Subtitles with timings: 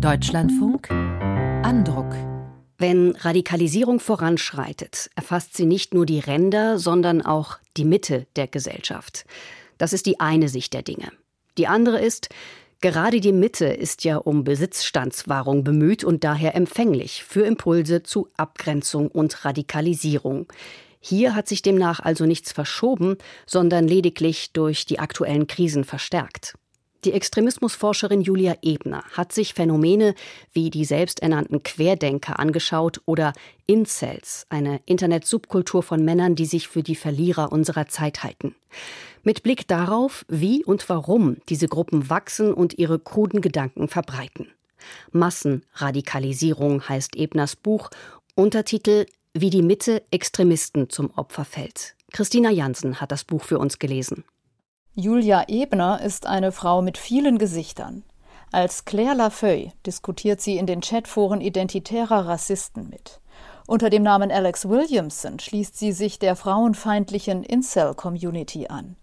[0.00, 2.14] Deutschlandfunk Andruck.
[2.78, 9.24] Wenn Radikalisierung voranschreitet, erfasst sie nicht nur die Ränder, sondern auch die Mitte der Gesellschaft.
[9.76, 11.10] Das ist die eine Sicht der Dinge.
[11.58, 12.28] Die andere ist,
[12.80, 19.08] gerade die Mitte ist ja um Besitzstandswahrung bemüht und daher empfänglich für Impulse zu Abgrenzung
[19.08, 20.46] und Radikalisierung.
[21.00, 26.54] Hier hat sich demnach also nichts verschoben, sondern lediglich durch die aktuellen Krisen verstärkt.
[27.04, 30.14] Die Extremismusforscherin Julia Ebner hat sich Phänomene
[30.52, 33.32] wie die selbsternannten Querdenker angeschaut oder
[33.66, 38.56] Incels, eine Internet-Subkultur von Männern, die sich für die Verlierer unserer Zeit halten.
[39.22, 44.48] Mit Blick darauf, wie und warum diese Gruppen wachsen und ihre kruden Gedanken verbreiten.
[45.12, 47.90] Massenradikalisierung heißt Ebners Buch,
[48.34, 51.94] Untertitel Wie die Mitte Extremisten zum Opfer fällt.
[52.10, 54.24] Christina Jansen hat das Buch für uns gelesen.
[55.00, 58.02] Julia Ebner ist eine Frau mit vielen Gesichtern.
[58.50, 63.20] Als Claire Lafeuille diskutiert sie in den Chatforen identitärer Rassisten mit.
[63.68, 68.96] Unter dem Namen Alex Williamson schließt sie sich der frauenfeindlichen Incel-Community an.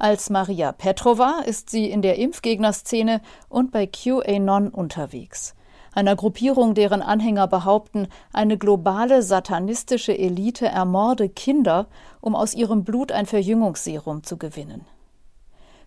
[0.00, 5.54] Als Maria Petrova ist sie in der Impfgegnerszene und bei QAnon unterwegs,
[5.94, 11.86] einer Gruppierung, deren Anhänger behaupten, eine globale satanistische Elite ermorde Kinder,
[12.20, 14.84] um aus ihrem Blut ein Verjüngungsserum zu gewinnen.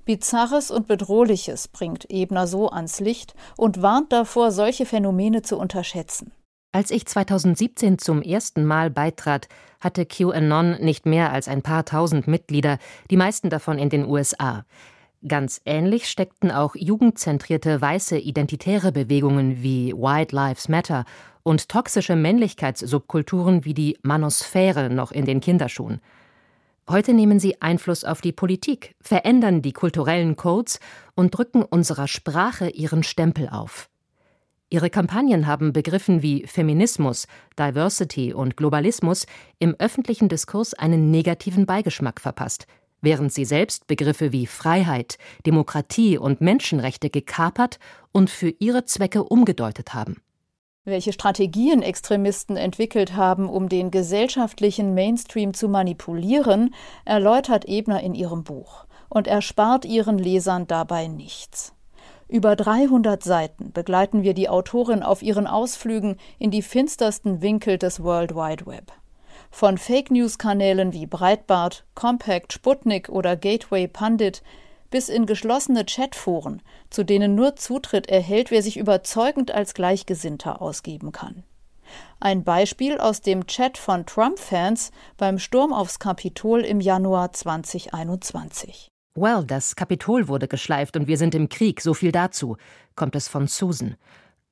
[0.05, 6.31] Bizarres und Bedrohliches bringt Ebner so ans Licht und warnt davor, solche Phänomene zu unterschätzen.
[6.71, 9.47] Als ich 2017 zum ersten Mal beitrat,
[9.79, 12.77] hatte QAnon nicht mehr als ein paar tausend Mitglieder,
[13.09, 14.65] die meisten davon in den USA.
[15.27, 21.05] Ganz ähnlich steckten auch jugendzentrierte weiße identitäre Bewegungen wie White Lives Matter
[21.43, 25.99] und toxische Männlichkeitssubkulturen wie die Manosphäre noch in den Kinderschuhen.
[26.89, 30.79] Heute nehmen sie Einfluss auf die Politik, verändern die kulturellen Codes
[31.13, 33.91] und drücken unserer Sprache ihren Stempel auf.
[34.71, 37.27] Ihre Kampagnen haben Begriffen wie Feminismus,
[37.59, 39.27] Diversity und Globalismus
[39.59, 42.65] im öffentlichen Diskurs einen negativen Beigeschmack verpasst,
[43.01, 47.77] während sie selbst Begriffe wie Freiheit, Demokratie und Menschenrechte gekapert
[48.11, 50.23] und für ihre Zwecke umgedeutet haben.
[50.89, 56.73] Welche Strategien Extremisten entwickelt haben, um den gesellschaftlichen Mainstream zu manipulieren,
[57.05, 61.73] erläutert Ebner in ihrem Buch und erspart ihren Lesern dabei nichts.
[62.27, 68.03] Über 300 Seiten begleiten wir die Autorin auf ihren Ausflügen in die finstersten Winkel des
[68.03, 68.91] World Wide Web.
[69.51, 74.41] Von Fake News Kanälen wie Breitbart, Compact, Sputnik oder Gateway Pundit
[74.89, 81.11] bis in geschlossene Chatforen, zu denen nur Zutritt erhält, wer sich überzeugend als Gleichgesinnter ausgeben
[81.11, 81.43] kann.
[82.19, 88.89] Ein Beispiel aus dem Chat von Trump-Fans beim Sturm aufs Kapitol im Januar 2021.
[89.15, 92.57] Well, das Kapitol wurde geschleift und wir sind im Krieg, so viel dazu,
[92.95, 93.95] kommt es von Susan.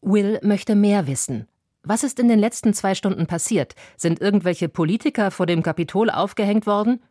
[0.02, 1.48] Will möchte mehr wissen.
[1.84, 3.76] Was ist in den letzten zwei Stunden passiert?
[3.96, 7.02] Sind irgendwelche Politiker vor dem Kapitol aufgehängt worden?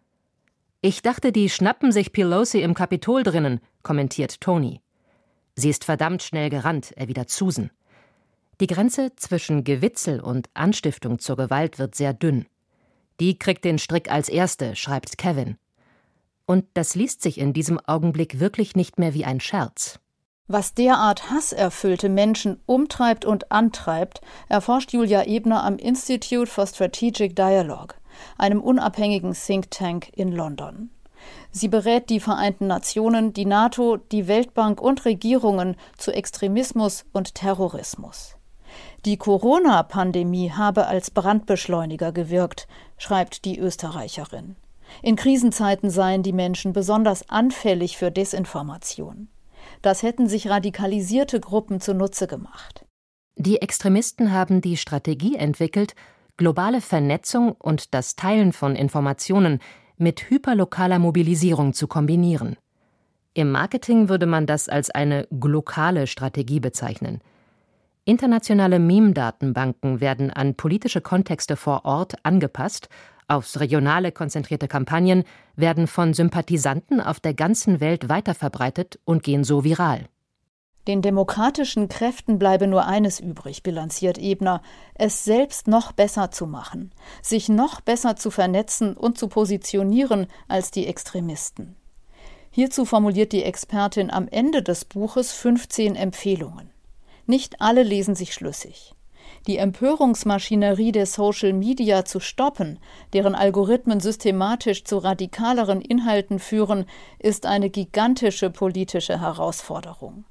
[0.82, 4.81] Ich dachte, die schnappen sich Pelosi im Kapitol drinnen, kommentiert Tony.
[5.54, 7.70] Sie ist verdammt schnell gerannt, erwidert Susan.
[8.60, 12.47] Die Grenze zwischen Gewitzel und Anstiftung zur Gewalt wird sehr dünn.
[13.20, 15.56] Die kriegt den Strick als erste, schreibt Kevin.
[16.44, 19.98] Und das liest sich in diesem Augenblick wirklich nicht mehr wie ein Scherz.
[20.47, 27.97] Was derart hasserfüllte Menschen umtreibt und antreibt, erforscht Julia Ebner am Institute for Strategic Dialogue
[28.38, 30.91] einem unabhängigen Think Tank in London.
[31.50, 38.37] Sie berät die Vereinten Nationen, die NATO, die Weltbank und Regierungen zu Extremismus und Terrorismus.
[39.04, 42.69] Die Corona-Pandemie habe als Brandbeschleuniger gewirkt,
[42.99, 44.56] schreibt die Österreicherin.
[45.03, 49.28] In Krisenzeiten seien die Menschen besonders anfällig für Desinformation.
[49.83, 52.84] Das hätten sich radikalisierte Gruppen zunutze gemacht.
[53.37, 55.94] Die Extremisten haben die Strategie entwickelt,
[56.36, 59.60] globale Vernetzung und das Teilen von Informationen
[59.97, 62.56] mit hyperlokaler Mobilisierung zu kombinieren.
[63.34, 67.20] Im Marketing würde man das als eine glokale Strategie bezeichnen.
[68.04, 72.88] Internationale Meme-Datenbanken werden an politische Kontexte vor Ort angepasst,
[73.28, 75.24] aufs Regionale konzentrierte Kampagnen
[75.56, 80.06] werden von Sympathisanten auf der ganzen Welt weiterverbreitet und gehen so viral.
[80.86, 84.62] Den demokratischen Kräften bleibe nur eines übrig, bilanziert Ebner,
[84.94, 86.92] es selbst noch besser zu machen,
[87.22, 91.74] sich noch besser zu vernetzen und zu positionieren als die Extremisten.
[92.53, 96.71] Hierzu formuliert die Expertin am Ende des Buches 15 Empfehlungen.
[97.27, 98.94] Nicht alle lesen sich schlüssig.
[99.48, 102.78] Die Empörungsmaschinerie der Social Media zu stoppen,
[103.12, 106.86] deren Algorithmen systematisch zu radikaleren Inhalten führen,
[107.18, 110.24] ist eine gigantische politische Herausforderung.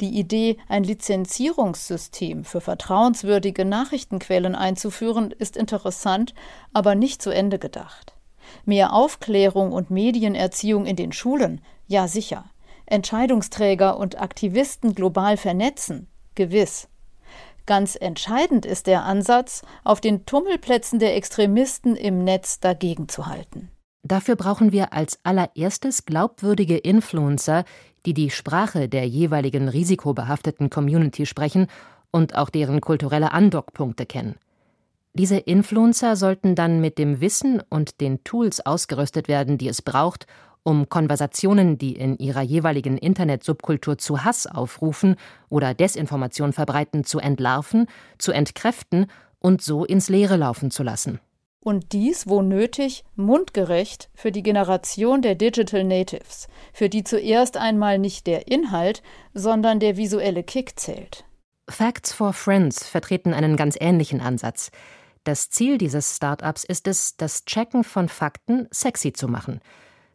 [0.00, 6.34] Die Idee, ein Lizenzierungssystem für vertrauenswürdige Nachrichtenquellen einzuführen, ist interessant,
[6.72, 8.14] aber nicht zu Ende gedacht.
[8.64, 12.44] Mehr Aufklärung und Medienerziehung in den Schulen, ja sicher.
[12.86, 16.88] Entscheidungsträger und Aktivisten global vernetzen, gewiss.
[17.66, 23.70] Ganz entscheidend ist der Ansatz, auf den Tummelplätzen der Extremisten im Netz dagegen zu halten.
[24.08, 27.64] Dafür brauchen wir als allererstes glaubwürdige Influencer,
[28.04, 31.66] die die Sprache der jeweiligen risikobehafteten Community sprechen
[32.12, 34.36] und auch deren kulturelle Andockpunkte kennen.
[35.12, 40.28] Diese Influencer sollten dann mit dem Wissen und den Tools ausgerüstet werden, die es braucht,
[40.62, 45.16] um Konversationen, die in ihrer jeweiligen Internetsubkultur zu Hass aufrufen
[45.48, 47.88] oder Desinformation verbreiten, zu entlarven,
[48.18, 49.06] zu entkräften
[49.40, 51.18] und so ins Leere laufen zu lassen
[51.66, 57.98] und dies, wo nötig, mundgerecht für die Generation der Digital Natives, für die zuerst einmal
[57.98, 59.02] nicht der Inhalt,
[59.34, 61.24] sondern der visuelle Kick zählt.
[61.68, 64.70] Facts for Friends vertreten einen ganz ähnlichen Ansatz.
[65.24, 69.60] Das Ziel dieses Startups ist es, das Checken von Fakten sexy zu machen.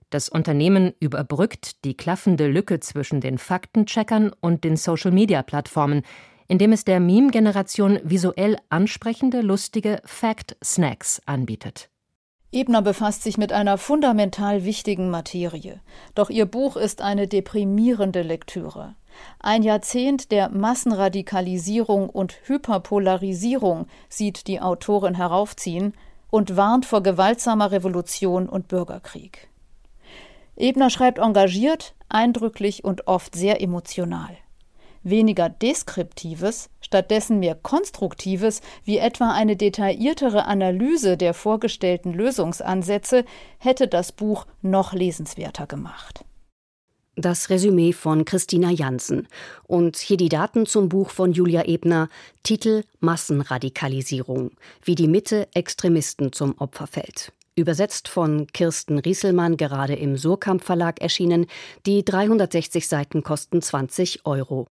[0.09, 6.03] Das Unternehmen überbrückt die klaffende Lücke zwischen den Faktencheckern und den Social-Media-Plattformen,
[6.51, 11.89] indem es der Meme-Generation visuell ansprechende, lustige Fact-Snacks anbietet.
[12.51, 15.79] Ebner befasst sich mit einer fundamental wichtigen Materie.
[16.13, 18.95] Doch ihr Buch ist eine deprimierende Lektüre.
[19.39, 25.93] Ein Jahrzehnt der Massenradikalisierung und Hyperpolarisierung sieht die Autorin heraufziehen
[26.29, 29.47] und warnt vor gewaltsamer Revolution und Bürgerkrieg.
[30.57, 34.35] Ebner schreibt engagiert, eindrücklich und oft sehr emotional
[35.03, 43.25] weniger Deskriptives, stattdessen mehr Konstruktives, wie etwa eine detailliertere Analyse der vorgestellten Lösungsansätze,
[43.57, 46.25] hätte das Buch noch lesenswerter gemacht.
[47.15, 49.27] Das Resümee von Christina Jansen.
[49.67, 52.07] Und hier die Daten zum Buch von Julia Ebner.
[52.41, 54.51] Titel Massenradikalisierung.
[54.81, 57.33] Wie die Mitte Extremisten zum Opfer fällt.
[57.55, 61.47] Übersetzt von Kirsten Rieselmann, gerade im Surkamp Verlag erschienen.
[61.85, 64.67] Die 360 Seiten kosten 20 Euro.